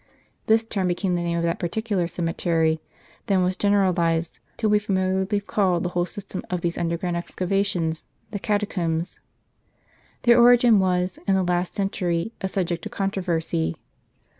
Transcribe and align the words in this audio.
This 0.47 0.63
term 0.63 0.87
became 0.87 1.13
the 1.13 1.21
name 1.21 1.37
of 1.37 1.43
that 1.43 1.59
particular 1.59 2.07
cemetery, 2.07 2.81
then 3.27 3.43
was 3.43 3.55
generalized, 3.55 4.39
till 4.57 4.71
we 4.71 4.79
familiarly 4.79 5.39
call 5.41 5.79
the 5.79 5.89
whole 5.89 6.07
system 6.07 6.41
of 6.49 6.61
these 6.61 6.75
underground 6.75 7.17
excavations— 7.17 8.05
the 8.31 8.39
Catacombs. 8.39 9.19
Their 10.23 10.41
origin 10.41 10.79
was, 10.79 11.19
in 11.27 11.35
the 11.35 11.43
last 11.43 11.75
century, 11.75 12.31
a 12.41 12.47
subject 12.47 12.83
of 12.87 12.91
contro 12.91 13.21
versy. 13.21 13.75